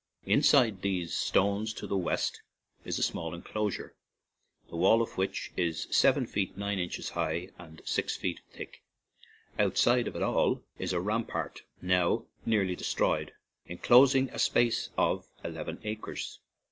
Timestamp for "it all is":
10.15-10.91